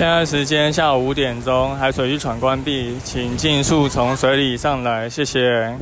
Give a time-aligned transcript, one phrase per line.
[0.00, 5.78] 现在时间下午五点钟，海水浴场关闭，请尽速从水里上来，谢谢。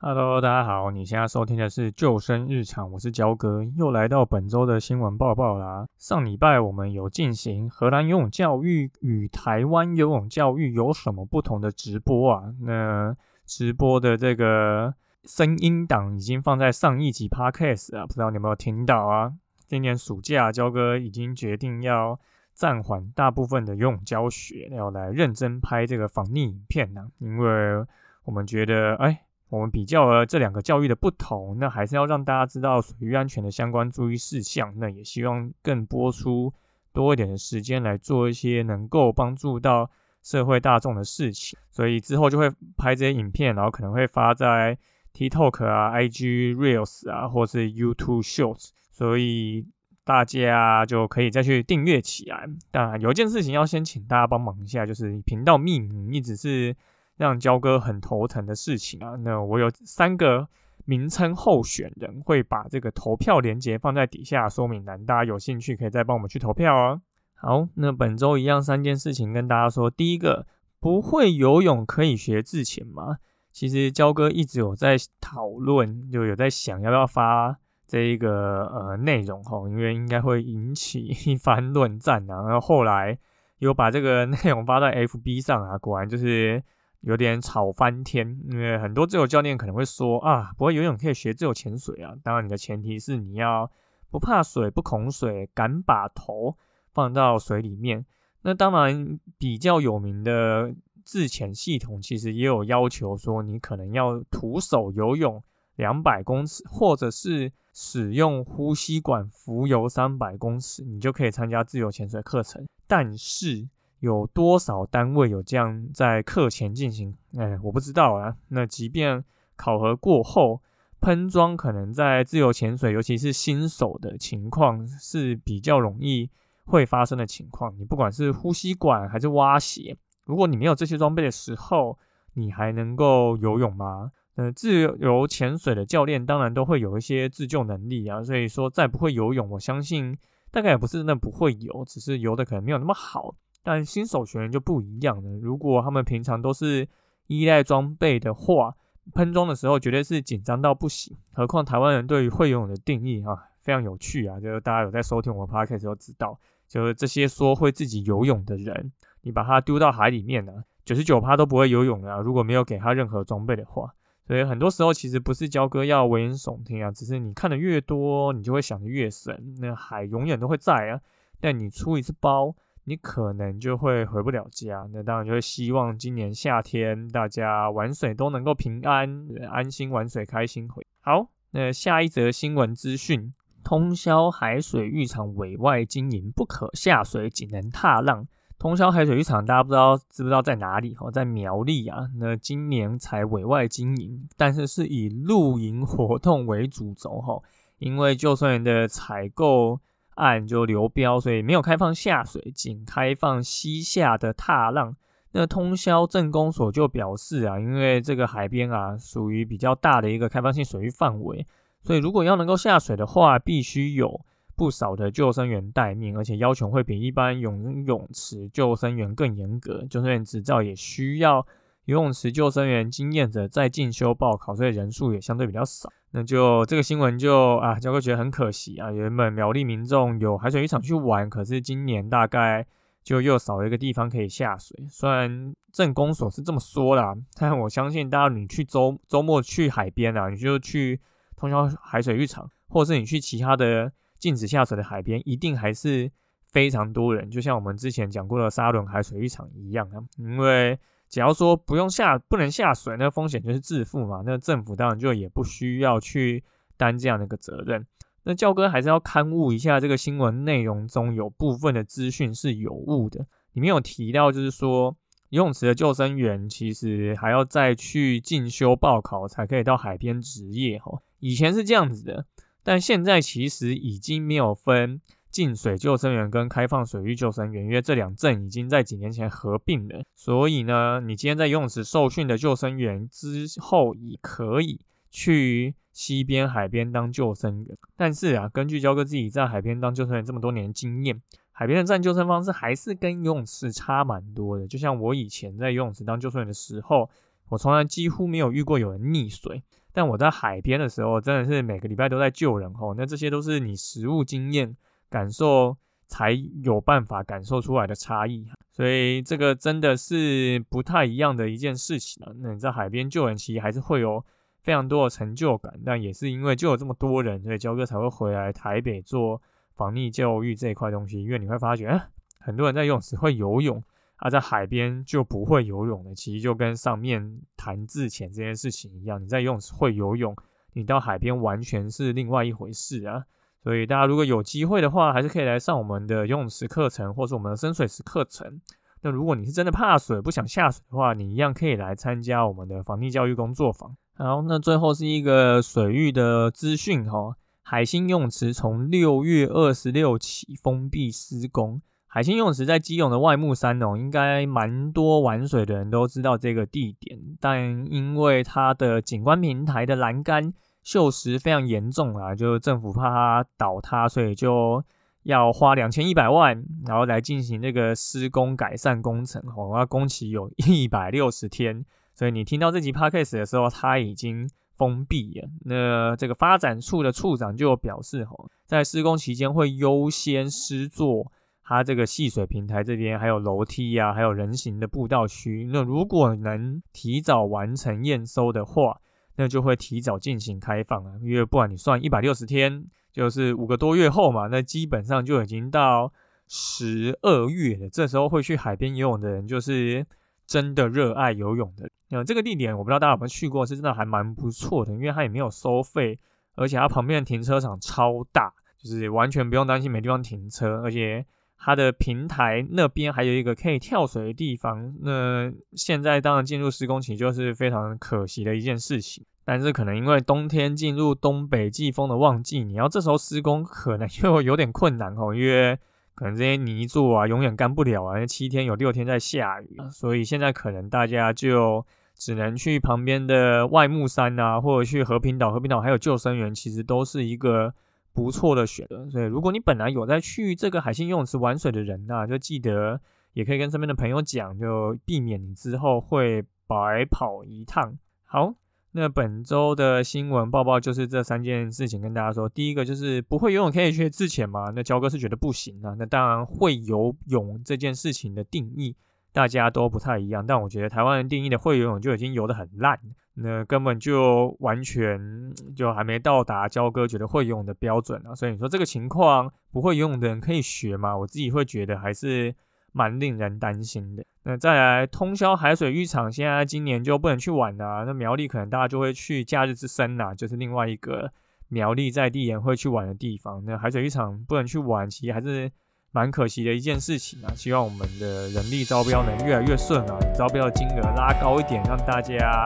[0.00, 5.86] Hello，大家好，你现在收听的是救生日常，我是焦哥，又来到本周的新闻报报啦。
[5.96, 12.52] 上礼拜我们有进行荷兰游泳教育与台湾游泳教育有什么不同的直播啊？
[12.62, 13.14] 那
[13.46, 14.92] 直播的这个
[15.22, 19.34] 声音档已经放在上一集 Podcast 啊，不知道你有没有听到啊？
[19.68, 22.18] 今年暑假，焦哥已经决定要
[22.54, 27.06] 暂缓大部分的游泳教学，要来认真拍这个防溺影片呢。
[27.18, 27.86] 因为
[28.24, 34.72] 我们觉得，哎，我们比较了这两个教育的不同，那还是要让大家知道水域安全的相关注意事项。
[34.78, 36.50] 那也希望更播出
[36.94, 39.90] 多一点的时间来做一些能够帮助到
[40.22, 41.58] 社会大众的事情。
[41.70, 44.78] 所以之后就会拍这些影片，然后可能会发在
[45.12, 48.70] TikTok 啊、IG Reels 啊，或是 YouTube Shorts。
[48.98, 49.64] 所以
[50.02, 52.48] 大家就可以再去订阅起来。
[52.72, 56.74] 但有一件事情要先请大家帮忙一下，就是频道命名一直是
[57.16, 59.14] 让焦哥很头疼的事情啊。
[59.22, 60.48] 那我有三个
[60.84, 67.00] 名称候选人，会把这个投票链接放在底下说明栏，大家有兴趣可以再帮我们去投票哦。
[67.36, 69.88] 好，那本周一样三件事情跟大家说。
[69.88, 70.44] 第一个，
[70.80, 73.18] 不会游泳可以学自潜吗？
[73.52, 77.58] 其实焦哥一直有在讨论，就有在想要不要发。
[77.88, 82.42] 这一个呃内容哈，因为应该会引起一番论战啊。
[82.42, 83.18] 然后后来
[83.58, 86.62] 有把这个 内容发在 FB 上啊，果然就是
[87.00, 88.38] 有点吵翻天。
[88.50, 92.14] 因为很多自由教练可能会说啊，不会游泳可以学自由潜水啊。
[92.22, 93.68] 当然你的前提是你要
[94.10, 96.56] 不怕水、不恐水，敢把头
[96.92, 98.04] 放到水里面。
[98.42, 100.74] 那当然比较有名的
[101.04, 105.42] 自潜系统，其实也有要求说你可能要徒手游泳
[105.78, 112.66] 两百公尺，或者是使用呼吸管浮游三百公尺，你就可以参加自由潜水课程。
[112.86, 113.68] 但是
[114.00, 117.16] 有多少单位有这样在课前进行？
[117.36, 118.36] 哎，我不知道啊。
[118.48, 119.24] 那即便
[119.56, 120.60] 考核过后，
[121.00, 126.28] 喷装可能在自由潜水，尤其是新手的情况是比较容易
[126.64, 127.72] 会发生的情况。
[127.78, 131.96] 你不管是呼吸管还是蛙鞋，如果你没有这些装备的时候，
[132.34, 134.10] 你还能够游泳吗？
[134.38, 140.16] 呃，自由潜水的教练当然都会有一些自救能力啊，所以说再不会游泳，我相信
[140.52, 143.34] 大概也不是那不会游，只是游的可能没有那么好。
[143.64, 146.86] 但新手学员就不一样了，如果他们平常都是
[147.26, 148.76] 依赖装备的话，
[149.12, 151.16] 喷装的时候绝对是紧张到不行。
[151.32, 156.38] 何况台湾人对于会游泳的定义啊，非常有趣啊，就是大家有在收听我 podcast 都知道，
[156.68, 160.52] 就是这些说会自己游泳的人，你把他丢到海里面呢，
[160.84, 163.92] 九十九趴都不会游泳啊，如果没有给他任何装备的话。
[164.28, 169.56] 所以很多时候其实不是焦哥要危言耸听啊，只是你看的越多，你就会想的越深。
[169.58, 171.00] 那海永远都会在啊，
[171.40, 174.86] 但你出一次包，你可能就会回不了家。
[174.92, 180.86] 那当然就会希望今年夏天大家玩水都能够平安、安心玩水，开心回。
[181.00, 183.32] 好，那下一则新闻资讯：
[183.64, 188.28] 通宵海水浴场委外经营，不可下水，仅能踏浪。
[188.58, 190.96] 通宵海水浴场，大家不知道知不知道在哪里？
[190.98, 192.08] 哦，在苗栗啊。
[192.16, 197.40] 那今年才委外经营，但是是以露营活动为主轴哈。
[197.78, 199.78] 因为救生员的采购
[200.16, 204.96] 案就流标，所以没有开放下水，仅开放西下的踏浪。
[205.30, 211.46] 那通宵镇公所就表示啊，因为这个海边啊属于比较大的一个开放性水域范围，
[211.80, 214.20] 所以如果要能够下水的话，必须有。
[214.58, 217.52] 不少的救生员待命，而且要求会比一般游
[217.86, 219.86] 泳池救生员更严格。
[219.88, 221.46] 救生员执照也需要
[221.84, 225.88] 游泳池救生员经验者在进修报考，所以人数也相对比较少。
[226.10, 228.90] 那就这个新闻就啊，教哥觉得很可惜啊。
[228.90, 232.66] 原本苗栗民众有海水浴场去玩，可是今年大概
[233.04, 234.76] 就又少了一个地方可以下水。
[234.90, 241.00] 虽然镇公所是这么说啦，但我相信大家你去周周末去海边啊，你就去
[241.36, 243.92] 通宵海水浴场，或者是你去其他的。
[244.18, 246.10] 禁止下水的海边一定还是
[246.50, 250.02] 非常多人，就像我们之前讲过的沙仑海水浴场一样啊。
[250.16, 250.78] 因为
[251.08, 254.22] 只要说不用下、不能下水，那风险就是自负嘛。
[254.24, 256.42] 那政府当然就也不需要去
[256.76, 257.86] 担这样的一个责任。
[258.24, 263.20] 那教哥还是要勘误一下这个新闻内容中有部分的资讯是有误的，
[263.52, 264.94] 里面有提到就是说
[265.30, 271.00] 游泳池的救生员其实还要再去进修报考才可以到海边执业哈。
[271.20, 272.26] 以前是这样子的，
[272.68, 275.00] 但现在其实已经没有分。
[275.30, 284.80] 进水救生员跟开放水域救生员，因为这两证已经在几年前合并了，所以呢，你今天在游泳池受训的救生员之后，也可以
[285.10, 287.76] 去西边、海边当救生员。
[287.94, 291.22] 但是啊，根据焦哥自己在海边当救生员这么多年的经验，
[291.52, 294.66] 海边的站救生方式还是跟游泳池差蛮多的。
[294.66, 297.08] 就像我以前在游泳池当救生员的时候，
[297.50, 299.62] 我从来几乎没有遇过有人溺水，
[299.98, 302.94] 但我在海边的时候，真的是每个礼拜都在救人吼。
[302.94, 304.76] 那这些都是你实物经验。
[305.10, 305.74] 感受
[306.06, 312.30] 才有办法感受出来的差异，所以这个真的是不太一样的一件事情啊。
[312.42, 314.22] 那你在海边救人，其实还是会有
[314.60, 319.40] 非常多的成就感，但也是因为救了这么多人，所以焦哥才会回来台北做
[319.76, 321.22] 防溺教育这一块东西。
[321.22, 321.98] 因为你会发觉，
[322.38, 323.82] 很多人在游泳池会游泳，
[324.18, 326.14] 而在海边就不会游泳的。
[326.14, 330.36] 其实就跟上面谈自潜这件事情一样，你在游泳池会游泳，
[330.74, 333.24] 你到海边完全是另外一回事啊。
[333.62, 338.60] 所以大家如果有机会的话，还是可以来上我们的游泳池课程，或是我们的深水池课程。
[339.02, 343.96] 那如果你是真的怕水，不想下水的话，你一样可以来参加我们的防溺教育工作坊。
[344.14, 351.80] 好，那最后是一个水域的资讯哈，海星游泳池从六月二十六起封闭施工。
[352.08, 360.52] 海星泳池在基隆的外木山哦，应该蛮多玩水的人都知道这个地点，但因为它的景观平台的栏杆。
[360.84, 364.82] 锈蚀非常严重啊，就政府怕它倒塌，所以就
[365.24, 369.42] 要花两千一百万，然后来进行这个施工改善工程。
[369.54, 371.84] 哦，那工期有一百六十天，
[372.14, 375.48] 所以你听到这集 podcast 的时候，它已经封闭了。
[375.66, 381.30] 那这个发展处的处长就表示，吼，在施工期间会优先施作
[381.68, 385.68] 它这个戏水平台这边，还有楼梯呀，还有人行的步道区。
[385.70, 388.98] 那如果能提早完成验收的话，
[389.36, 396.10] 那就会提早进行开放啊，因为不管你算一百六十天，就是五个多月后嘛，那基本上就已经到
[396.46, 397.86] 十二月了。
[397.90, 400.06] 这时候会去海边游泳的人，就是
[400.46, 401.86] 真的热爱游泳的。
[402.08, 406.18] 那这个地点我不知道大家有没有去过，是真的还蛮不错的，因为它也没有收费，
[406.54, 411.26] 而且它旁边的停车场超大，就是完全不用担心没地方停车，而且。
[411.60, 419.24] 它的平台那边还有一个可以跳水的地方，那现在当然进入施工期就是非常可惜的一件事情。
[419.44, 425.76] 但是可能因为冬天进入东北季风的旺季，你要这时候施工可能 又有点困难哦，因为
[426.14, 431.84] 可能这些泥柱啊永远干不了啊，七天有六天在下雨，所以现在可能大家就
[432.16, 437.74] 只能去旁边的外木山啊，或者去和平岛，和平岛还有救生员，其实都是一个。
[438.12, 443.00] 不错的选择，所以如果你本来有在去这个海信游泳池玩水的人呐，就记得
[443.32, 447.96] 也可以跟身边的朋友讲，就避免你之后会白跑一趟。
[448.24, 448.54] 好，
[448.92, 452.48] 那本周的新闻报报就是这三件事情跟大家说。
[452.48, 454.72] 第一个就是不会游泳可以去自潜吗？
[454.74, 455.94] 那焦哥是觉得不行啊。
[455.98, 458.96] 那当然会游泳这件事情的定义。
[459.38, 462.98] 大家都不太一样，但我觉得台湾人定义的会游泳就已经游得很烂，
[463.34, 468.34] 那根本就完全就还没到达焦哥觉得会游泳的标准啊。
[468.34, 471.16] 所以你说这个情况不会游泳的人可以学吗？
[471.16, 472.52] 我自己会觉得还是
[472.90, 474.24] 蛮令人担心的。
[474.42, 478.04] 那再来，通宵海水浴场现在今年就不能去玩了。
[478.04, 481.30] 那苗栗可能大家就会去假日之森呐，就是另外一个
[481.68, 483.64] 苗栗在地人会去玩的地方。
[483.64, 485.70] 那海水浴场不能去玩，其实还是。
[486.10, 492.64] 蛮可惜的一件事情啊，希望我们的人力招标能越来越顺啊，招标的金额拉高一点，让大家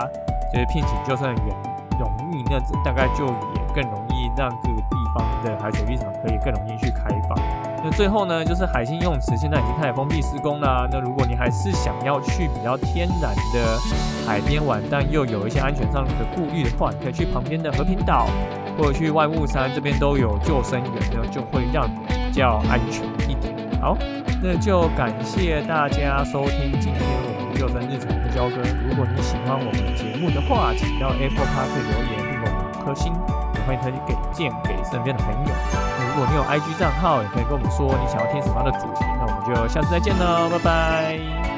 [0.52, 1.46] 就是聘请救生员
[1.98, 7.36] 容易，那大概就也更容易让各个地方的海水浴场可以更容易去开放。
[7.84, 10.88] 那最后呢，就是海星游泳池现在已经开始封闭施工啦。
[10.88, 13.78] 那如果你还是想要去比较天然的
[14.24, 18.28] 海边玩，但又有一些安全上的顾虑的话，你可以去旁边的和平岛
[18.78, 23.02] 或者去外木山这边都有救生员，那就会让你比较安全。
[23.82, 23.98] 好，
[24.40, 28.62] 那就感谢大家收听今天我们六分日常的交歌。
[28.88, 33.12] 如果你喜欢我们的节目的话，请到 Apple Park 留言并给我们五颗星，
[33.56, 33.90] 也欢迎推
[34.32, 35.50] 荐给身边的朋友。
[35.98, 39.04] 如果你有 IG 账号，也可以跟我们说你想要听什么样的主题。
[39.18, 41.51] 那我们就下次再见喽，拜拜。